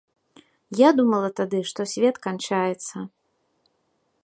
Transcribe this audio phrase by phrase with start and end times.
[0.79, 2.95] Я думала тады, што свет канчаецца.